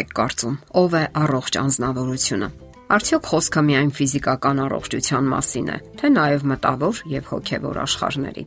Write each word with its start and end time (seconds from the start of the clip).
եք 0.00 0.12
կարծում, 0.18 0.56
ով 0.82 0.96
է 0.98 1.04
առողջ 1.22 1.58
անznավորությունը։ 1.62 2.48
Արդյոք 2.92 3.28
խոսքը 3.32 3.62
միայն 3.68 3.92
ֆիզիկական 3.96 4.58
առողջության 4.66 5.28
մասին 5.32 5.68
է, 5.72 5.76
թե 6.00 6.10
նաև 6.12 6.42
մտավոր 6.52 6.98
եւ 7.12 7.30
հոգեվոր 7.32 7.80
աշխարհների։ 7.82 8.44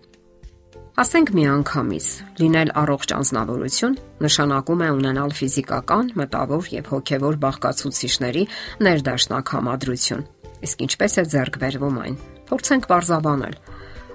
Ասենք 0.96 1.32
միանգամից 1.36 2.06
լինել 2.40 2.70
առողջ 2.80 3.14
անznավորություն 3.16 3.96
նշանակում 4.24 4.84
է 4.86 4.90
ունենալ 4.96 5.34
ֆիզիկական, 5.36 6.12
մտավոր 6.22 6.70
եւ 6.72 6.92
հոգեվոր 6.94 7.40
բաղկացուցիչների 7.46 8.44
ներդաշնակ 8.88 9.52
համադրություն։ 9.56 10.24
Իսկ 10.66 10.86
ինչպես 10.86 11.18
է 11.20 11.26
ձեռք 11.36 11.60
բերվում 11.66 12.00
այն։ 12.06 12.16
Փորձենք 12.48 12.88
բարձաբանել 12.94 13.58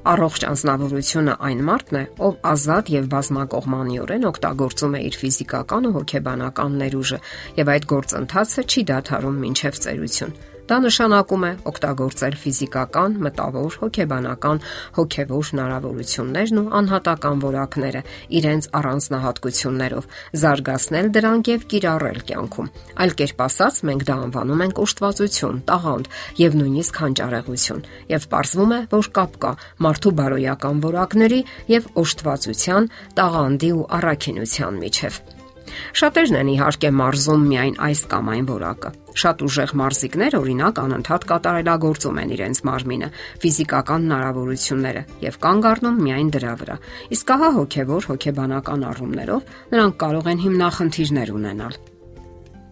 Առողջ 0.00 0.44
անznավորությունը 0.48 1.32
այն 1.45 1.59
մարդն 1.66 1.96
է, 2.00 2.04
ով 2.24 2.36
ազատ 2.50 2.92
եւ 2.95 3.08
բազմակողմանիորեն 3.12 4.28
օգտագործում 4.30 4.96
է 4.96 5.00
իր 5.10 5.18
ֆիզիկական 5.20 5.88
ու 5.91 5.92
հոգեբանական 5.98 6.78
ներուժը 6.80 7.18
եւ 7.60 7.72
այդ 7.74 7.88
գործընթացը 7.92 8.64
չի 8.64 8.86
դադարում 8.91 9.42
մինչեւ 9.44 9.82
ծերություն։ 9.84 10.32
Դա 10.70 10.77
նշանակում 10.84 11.45
է 11.48 11.48
օգտագործել 11.66 12.34
ֆիզիկական, 12.38 13.15
մտավոր, 13.27 13.77
հոգեբանական, 13.80 14.61
հոգեվոր 14.98 15.48
հնարավորություններն 15.51 16.61
ու 16.61 16.70
անհատական 16.78 17.42
որակները 17.42 18.02
իրենց 18.38 18.69
առանձնահատկություններով, 18.78 20.06
զարգացնել 20.45 21.11
դրանք 21.16 21.51
եւ 21.51 21.66
կիրառել 21.75 22.23
կյանքում։ 22.30 22.70
Այլ 23.02 23.16
կերպ 23.19 23.42
ասած, 23.51 23.83
մենք 23.91 24.06
դա 24.11 24.16
անվանում 24.30 24.64
ենք 24.70 24.80
ուշտվածություն, 24.87 25.61
տաղանդ 25.75 26.14
եւ 26.45 26.56
նույնիսկ 26.61 27.02
հանճարեղություն։ 27.02 27.84
Եվ 28.14 28.30
ողջվում 28.30 28.78
է, 28.78 28.80
որ 28.95 29.11
կապ 29.19 29.37
կա 29.42 29.52
մարդու 29.91 30.14
բարոյական 30.23 30.87
որակների 30.87 31.42
եւ 31.75 31.92
ուշտվածության, 32.05 32.91
տաղանդի 33.19 33.75
ու 33.75 33.87
առաքինության 33.98 34.83
միջև։ 34.87 35.39
Շատերն 36.00 36.38
են 36.40 36.50
իհարկե 36.54 36.90
մարզում 37.00 37.44
միայն 37.50 37.76
այս 37.86 38.02
կամ 38.10 38.30
այն 38.34 38.48
որակը։ 38.50 38.90
Շատ 39.20 39.44
ուժեղ 39.46 39.72
մարզիկներ 39.80 40.36
օրինակ 40.40 40.80
անընդհատ 40.84 41.26
կատարելագործում 41.30 42.20
են 42.22 42.34
իրենց 42.36 42.60
մարմինը, 42.70 43.08
ֆիզիկական 43.42 44.06
հնարավորությունները 44.06 45.04
եւ 45.26 45.38
կանգ 45.44 45.70
առնում 45.70 46.02
միայն 46.06 46.34
դրա 46.36 46.52
վրա։ 46.60 46.76
Իսկ 47.18 47.32
ահա 47.34 47.50
հոգեվոր, 47.60 48.10
հոգեբանական 48.10 48.84
առումներով 48.91 49.54
նրանք 49.74 49.96
կարող 50.04 50.30
են 50.30 50.44
հիմնախնդիրներ 50.46 51.34
ունենալ։ 51.41 51.80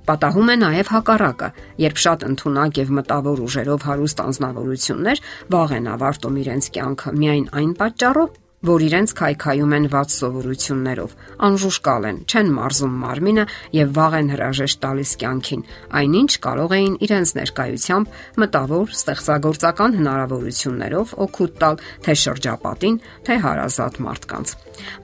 Պատահում 0.08 0.48
է 0.48 0.54
նաև 0.56 0.88
հակառակը, 0.88 1.48
երբ 1.84 1.98
շատ 2.00 2.22
ընդունակ 2.28 2.78
եւ 2.80 2.92
մտավոր 2.96 3.42
ուժերով 3.44 3.82
հարուստ 3.88 4.22
անznավորություններ 4.24 5.20
վաղ 5.52 5.74
են 5.78 5.90
ավարտում 5.92 6.38
իրենց 6.42 6.68
կյանքը 6.78 7.12
միայն 7.18 7.46
այն 7.60 7.74
պատճառով, 7.82 8.30
որ 8.66 8.82
իրենց 8.88 9.12
քայքայում 9.14 9.74
են 9.76 9.84
ված 9.92 10.14
սովորություններով, 10.18 11.12
անժուշկալ 11.46 12.06
են, 12.08 12.16
չեն 12.26 12.48
մարզում 12.56 12.94
մարմինը 13.02 13.44
եւ 13.78 13.92
վաղ 13.98 14.16
են 14.18 14.30
հրաժեշտ 14.34 14.80
տալիս 14.82 15.12
կյանքին, 15.22 15.62
այնինչ 15.98 16.32
կարող 16.42 16.74
էին 16.78 16.96
իրենց 17.06 17.34
ներկայությամբ 17.38 18.16
մտավոր 18.42 18.96
ստեղծագործական 18.98 19.98
հնարավորություններով 19.98 21.14
օգուտ 21.28 21.52
տալ 21.62 21.78
թե 22.02 22.16
շրջապատին, 22.24 22.96
թե 23.28 23.38
հարազատ 23.46 24.02
մարդկանց։ 24.08 24.56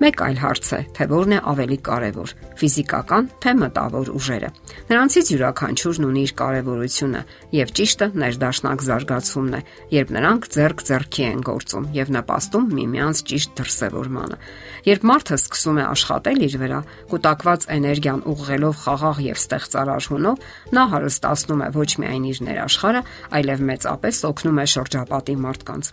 Մեկ 0.03 0.21
այլ 0.25 0.37
հարց 0.39 0.69
է, 0.75 0.81
թե 0.95 1.07
որն 1.11 1.35
է 1.35 1.39
ավելի 1.51 1.79
կարևոր՝ 1.89 2.35
ֆիզիկական 2.59 3.25
թե 3.43 3.55
մտավոր 3.59 4.11
ուժերը։ 4.15 4.51
Նրանցից 4.91 5.31
յուրաքանչյուրն 5.35 6.07
ունի 6.09 6.23
իր 6.25 6.33
կարևորությունը 6.39 7.23
եւ 7.59 7.73
ճիշտը 7.79 8.09
ներդաշնակ 8.23 8.85
զարգացումն 8.87 9.55
է, 9.59 9.61
երբ 9.95 10.13
նրանք 10.15 10.49
ձեռք 10.55 10.85
ձեռքի 10.89 11.25
են 11.35 11.43
գործում 11.49 11.89
եւ 11.99 12.13
նպաստում 12.15 12.71
միմյանց 12.79 13.25
ճիշտ 13.35 13.44
ճիշտ 13.45 13.59
դրսևորմանը։ 13.59 14.37
Երբ 14.85 15.05
մարդը 15.09 15.37
սկսում 15.37 15.79
է 15.81 15.85
աշխատել 15.85 16.41
իր 16.45 16.57
վրա, 16.63 16.81
կուտակված 17.13 17.67
էներգիան 17.75 18.23
ուղղելով 18.33 18.75
խաղաղ 18.85 19.21
եւ 19.25 19.39
ստեղծարար 19.41 20.09
հունով, 20.15 20.45
նա 20.75 20.85
հարստացնում 20.95 21.65
է 21.65 21.69
ոչ 21.75 21.91
միայն 22.05 22.25
իր 22.33 22.43
ներաշխարը, 22.49 23.03
այլև 23.39 23.65
մեծապես 23.69 24.23
օգնում 24.33 24.61
է 24.65 24.67
շրջապատի 24.75 25.37
մարդկանց։ 25.45 25.85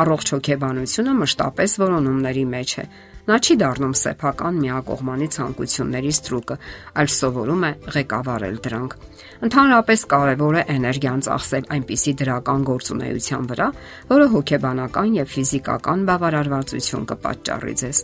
Առողջ 0.00 0.26
հոգեբանությունը 0.36 1.14
մշտապես 1.20 1.70
որոնումների 1.82 2.44
մեջ 2.54 2.70
է։ 2.78 2.84
Նա 3.28 3.36
չի 3.44 3.54
դառնում 3.60 3.94
սեփական 4.00 4.60
միակողմանի 4.64 5.26
ցանկությունների 5.34 6.12
ստրուկը, 6.16 6.56
այլ 7.00 7.10
սովորում 7.14 7.66
է 7.68 7.72
ղեկավարել 7.96 8.56
դրանք։ 8.64 8.96
Ընդհանրապես 9.40 10.00
կարևոր 10.12 10.56
է 10.60 10.62
էներգիան 10.76 11.20
ծախսել 11.26 11.68
այնպիսի 11.76 12.12
դրական 12.20 12.64
գործունեության 12.70 13.44
վրա, 13.50 13.68
որը 14.10 14.26
հոգեբանական 14.34 15.14
եւ 15.20 15.30
ֆիզիկական 15.36 16.02
բավարարվածություն 16.10 17.06
կպատճառի 17.12 17.76
ձեզ։ 17.84 18.02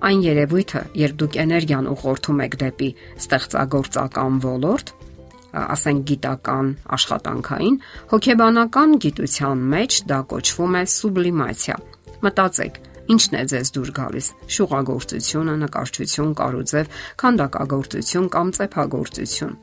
Այն 0.00 0.20
երևույթը, 0.24 0.82
երբ 0.96 1.16
դուք 1.20 1.34
էներգիան 1.44 1.88
ուղղորդում 1.92 2.38
եք 2.40 2.54
դեպի 2.60 2.90
ստեղծագործական 3.20 4.38
ոլորտ, 4.44 4.92
ասենք 5.60 6.04
գիտական 6.10 6.70
աշխատանքային, 6.96 7.76
հոգեբանական 8.12 8.94
գիտության 9.04 9.64
մեջ 9.74 9.98
դա 10.10 10.20
կոչվում 10.30 10.78
է 10.80 10.82
սուբլիմացիա։ 10.94 11.76
Մտածեք, 12.24 12.80
Ինչն 13.10 13.36
է 13.40 13.42
ձեզ 13.50 13.72
դուր 13.74 13.90
գալիս՝ 13.96 14.26
շուղագործությունը, 14.54 15.54
նկարչություն, 15.64 16.32
կարուձև, 16.40 16.90
քանդակագործություն 17.22 18.30
կամ 18.36 18.52
ծեփագործություն։ 18.60 19.54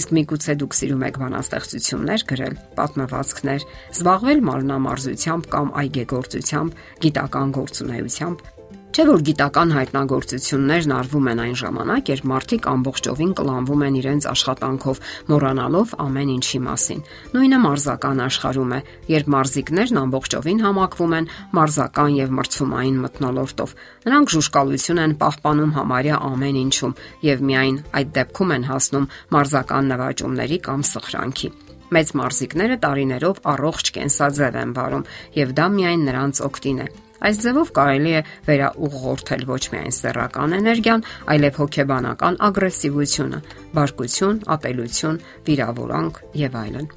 Իսկ 0.00 0.14
միգուցե 0.18 0.56
դուք 0.60 0.78
սիրում 0.80 1.04
եք 1.10 1.20
բանաստեղծություններ 1.24 2.24
գրել, 2.34 2.54
պատմվածքներ, 2.80 3.68
զբաղվել 3.94 4.44
մարմնամարզությամբ 4.50 5.50
կամ 5.54 5.74
այգեգործությամբ, 5.80 6.80
գիտական 7.06 7.54
գործունեությամբ, 7.60 8.48
Չէ 8.90 9.04
որ 9.06 9.20
գիտական 9.22 9.70
հայտնագործություններն 9.70 10.92
արվում 10.96 11.26
են 11.30 11.40
այն 11.44 11.52
ժամանակ, 11.60 12.08
երբ 12.10 12.24
մարդիկ 12.26 12.64
ամբողջովին 12.70 13.34
կլանվում 13.38 13.82
են 13.86 13.98
իրենց 14.00 14.24
աշխատանքով, 14.30 15.00
մոռանալով 15.30 15.92
ամեն 16.04 16.32
ինչի 16.34 16.58
մասին։ 16.64 17.04
Նույնը 17.36 17.60
մարզական 17.64 18.22
աշխարհում 18.24 18.74
է, 18.74 18.80
երբ 19.14 19.30
մարզիկներն 19.30 20.00
ամբողջովին 20.00 20.62
համակվում 20.66 21.14
են 21.20 21.30
մարզական 21.54 22.16
եւ 22.18 22.34
մրցումային 22.40 22.98
մտնոլորտով։ 23.06 23.74
Նրանք 24.10 24.34
ժուշկալություն 24.34 25.02
են 25.06 25.14
պահպանում 25.22 25.74
համարյա 25.78 26.16
ամեն 26.30 26.58
ինչում 26.66 26.96
եւ 27.30 27.44
միայն 27.46 27.78
այդ 27.94 28.10
դեպքում 28.18 28.54
են 28.58 28.66
հասնում 28.74 29.06
մարզական 29.38 29.94
նվաճումների 29.94 30.58
կամ 30.66 30.82
սխրանքի 30.90 31.52
մեծ 31.90 32.10
մարզիկները 32.20 32.76
տարիներով 32.84 33.40
առողջ 33.50 33.92
կենսաձև 33.98 34.58
են 34.62 34.74
վարում 34.78 35.06
եւ 35.40 35.54
դա 35.58 35.70
միայն 35.78 36.04
նրանց 36.06 36.44
օգտին 36.46 36.84
է։ 36.86 36.90
Այս 37.20 37.40
ձևով 37.44 37.70
կարելի 37.76 38.12
է 38.16 38.20
վերաուղղորդել 38.46 39.42
ոչ 39.50 39.62
միայն 39.74 39.92
սեռական 39.92 40.54
էներգիան, 40.56 41.02
այլև 41.34 41.58
հոգեբանական 41.60 42.38
ագրեսիվությունը, 42.48 43.40
բարկություն, 43.76 44.38
ապելություն, 44.56 45.18
վիրավորանք 45.50 46.20
եւ 46.40 46.56
այլն։ 46.60 46.88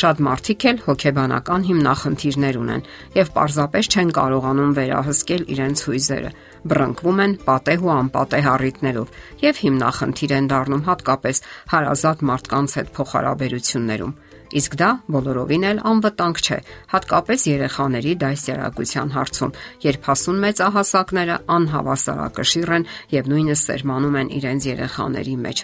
Շատ 0.00 0.20
մարդիկ 0.26 0.64
էլ 0.70 0.80
հոգեբանական 0.86 1.64
հիմնախնդիրներ 1.66 2.58
ունեն 2.60 2.84
եւ 3.18 3.30
պարզապես 3.36 3.90
չեն 3.90 4.12
կարողանում 4.18 4.74
վերահսկել 4.78 5.42
իրենց 5.54 5.82
հույզերը։ 5.86 6.30
Բռնկվում 6.70 7.22
են 7.26 7.34
պատեհ 7.46 7.86
ու 7.86 7.92
անպատեհ 7.96 8.50
առիթներով 8.54 9.14
եւ 9.46 9.62
հիմնախնդիր 9.66 10.34
են 10.38 10.50
դառնում 10.50 10.84
հատկապես 10.90 11.42
հարազատ 11.74 12.24
մարդկանց 12.30 12.76
հետ 12.80 12.92
փոխհարաբերություններում 13.00 14.14
Իսկ 14.50 14.72
դա 14.80 14.88
բոլորովին 15.14 15.64
էլ 15.68 15.80
անվտանգ 15.86 16.40
չէ, 16.42 16.56
հատկապես 16.90 17.44
երեխաների 17.50 18.14
դասյարակության 18.22 19.12
հարցում, 19.14 19.52
երբ 19.84 20.08
հասուն 20.10 20.40
մեծահասակները 20.44 21.36
անհավասարակշիռ 21.54 22.72
են 22.80 22.88
եւ 23.14 23.30
նույնիսկ 23.30 23.62
սերմանում 23.70 24.18
են 24.20 24.32
իրենց 24.40 24.66
երեխաների 24.70 25.36
մեջ։ 25.46 25.62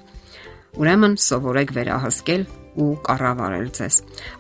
Ուրեմն 0.77 1.19
սովորեք 1.27 1.75
վերահսկել 1.77 2.47
ու 2.77 2.89
կառավարել 3.11 3.69
ձեզ։ 3.81 3.95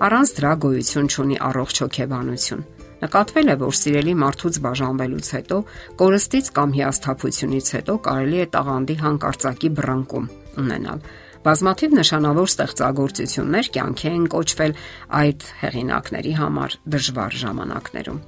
Առանց 0.06 0.32
դրա 0.36 0.52
գոյություն 0.62 1.10
չունի 1.10 1.36
առողջ 1.50 1.76
հոգեբանություն։ 1.82 2.66
Նկատվել 2.96 3.50
է, 3.52 3.54
որ 3.60 3.74
սիրելի 3.76 4.14
մարդուց 4.22 4.58
բաժանվելուց 4.66 5.26
հետո, 5.36 5.56
կորստից 6.00 6.46
կամ 6.56 6.70
հիասթափությունից 6.76 7.66
հետո 7.76 7.96
կարելի 8.06 8.38
է 8.40 8.46
տաղանդի 8.56 8.96
հանկարծակի 9.02 9.70
բռնկում 9.76 10.28
ունենալ 10.62 11.02
Բազմաթիվ 11.46 11.92
նշանավոր 11.94 12.48
ստեղծագործություններ 12.50 13.68
կյանքի 13.76 14.08
են 14.10 14.24
կոչվել 14.32 14.72
այդ 15.18 15.44
հեղինակների 15.60 16.32
համար 16.40 16.72
դժվար 16.94 17.36
ժամանակներում 17.42 18.18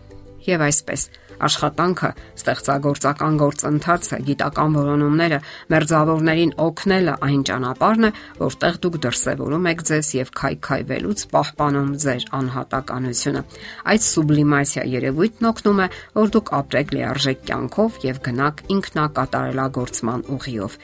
եւ 0.47 0.65
այսպես 0.69 1.07
աշխատանքը, 1.47 2.11
ստեղծագործական 2.39 3.39
գործընթացը, 3.43 4.19
գիտական 4.29 4.77
որոնումները 4.79 5.39
մերձավորներին 5.73 6.53
օգնելը 6.65 7.15
այն 7.29 7.43
ճանապարհն 7.49 8.09
է, 8.09 8.11
որտեղ 8.43 8.79
դուք 8.85 8.99
դրսևորում 9.07 9.69
եք 9.73 9.85
ձեզ 9.89 10.11
եւ 10.19 10.33
քայքայվելուց 10.39 11.25
պահպանում 11.33 11.91
ձեր 12.05 12.27
անհատականությունը։ 12.39 13.43
Այդ 13.89 14.07
սուբլիմացիա 14.09 14.85
երևույթն 14.99 15.49
օգնում 15.49 15.83
է, 15.85 15.89
որ 16.19 16.33
դուք 16.39 16.53
ապրեք 16.59 16.95
լիարժեք 16.99 17.43
կյանքով 17.49 17.99
եւ 18.09 18.23
գնաք 18.29 18.63
ինքնակատարելագործման 18.79 20.25
ուղիով։ 20.39 20.79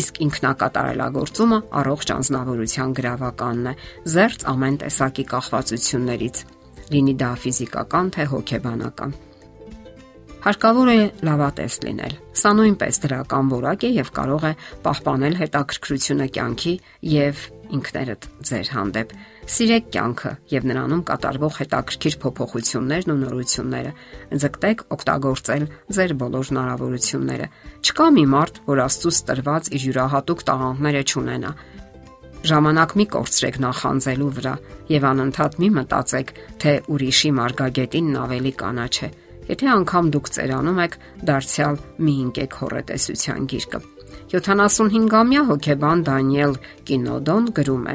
Իսկ 0.00 0.22
ինքնակատարելագործումը 0.26 1.58
առողջ 1.80 2.14
անznավորության 2.20 2.94
գրավականն 3.00 3.70
է, 3.70 3.74
զերծ 4.14 4.46
ամեն 4.54 4.80
տեսակի 4.84 5.24
կախվածություններից 5.34 6.44
լինի 6.90 7.18
դա 7.22 7.32
ֆիզիկական 7.38 8.14
թե 8.16 8.30
հոգեբանական։ 8.34 9.18
Հարկավոր 10.40 10.88
է 10.88 11.00
լավատես 11.26 11.74
լինել։ 11.84 12.12
Սա 12.40 12.50
նույնպես 12.56 12.98
դրական 13.02 13.48
որակ 13.50 13.82
է 13.84 13.88
եւ 13.92 14.10
կարող 14.16 14.44
է 14.48 14.52
պահպանել 14.86 15.34
հետաքրքրությունը 15.36 16.28
կյանքի 16.36 16.72
եւ 17.12 17.42
ինքներդ 17.76 18.28
ձեր 18.48 18.70
հանդեպ։ 18.72 19.12
Սիրեք 19.50 19.90
կյանքը 19.92 20.32
եւ 20.54 20.66
նրանում 20.70 21.02
կատարվող 21.10 21.58
հետաքրքիր 21.60 22.16
փոփոխություններն 22.24 23.12
ու 23.12 23.18
նորությունները։ 23.20 23.92
Ձգտեք 24.40 24.84
օգտագործել 24.96 25.64
ձեր 26.00 26.16
բոլոր 26.24 26.50
հնարավորությունները։ 26.50 27.46
Չկա 27.84 28.06
մի 28.16 28.24
մարդ, 28.32 28.60
որ 28.70 28.84
Աստծուց 28.88 29.22
տրված 29.28 29.72
իր 29.76 29.88
յուրահատուկ 29.90 30.44
տաղանդները 30.48 31.02
չունենա։ 31.04 31.54
Ժամանակ 32.40 32.92
մի 32.96 33.04
կորցրեք 33.12 33.56
նախանձելու 33.60 34.34
վրա 34.40 34.52
եւ 34.88 35.06
անընդհատ 35.10 35.58
մի 35.60 35.68
մտածեք, 35.76 36.30
թե 36.64 36.72
ուրիշի 36.88 37.32
մարգագետինն 37.36 38.22
ավելի 38.24 38.52
կանաչ 38.64 38.94
է։ 39.04 39.10
Եթե 39.50 39.70
անգամ 39.74 40.10
դուք 40.14 40.28
ծերանում 40.36 40.80
եք, 40.84 40.96
դարձյալ 41.26 41.78
մի 42.06 42.14
ընկեք 42.24 42.56
հորետեսության 42.60 43.46
գիրկը։ 43.50 43.80
75-ամյա 44.30 45.42
հոկեբան 45.50 46.02
Դանիել 46.06 46.52
Կինոդոն 46.86 47.48
գրում 47.56 47.86
է. 47.90 47.94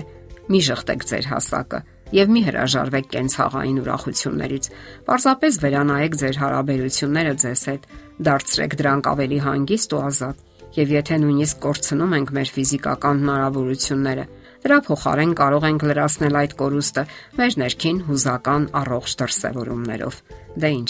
Մի 0.51 0.59
շղթեք 0.67 1.05
ձեր 1.09 1.29
հասակը 1.31 1.79
եւ 2.15 2.33
մի 2.35 2.41
հրաժարվեք 2.45 3.07
կենցաղային 3.15 3.79
ուրախություններից։ 3.81 4.67
Պարզապես 5.07 5.57
վերանայեք 5.63 6.17
ձեր 6.21 6.39
հարաբերությունները 6.41 7.33
ձեզ 7.45 7.63
հետ, 7.71 7.87
դարձրեք 8.27 8.75
դրանք 8.81 9.09
ավելի 9.15 9.39
հանգիստ 9.45 9.95
ու 9.95 10.03
ազատ։ 10.05 10.43
Եվ 10.75 10.93
եթե 10.95 11.17
նույնիսկ 11.23 11.59
կորցնում 11.65 12.15
ենք 12.19 12.31
մեր 12.35 12.49
ֆիզիկական 12.55 13.19
հնարավորությունները, 13.23 14.25
դրա 14.65 14.77
փոխարեն 14.85 15.33
կարող 15.39 15.67
ենք 15.71 15.85
լրացնել 15.87 16.39
այդ 16.41 16.55
կորուստը 16.59 17.03
մեր 17.39 17.59
ներքին 17.63 17.99
հուզական 18.11 18.63
առողջ 18.81 19.15
դրսևորումներով։ 19.23 20.15
Դե 20.55 20.71
ի՞նչ, 20.75 20.89